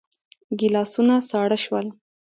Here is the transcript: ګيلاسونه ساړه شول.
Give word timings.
ګيلاسونه 0.59 1.15
ساړه 1.29 1.57
شول. 1.63 1.87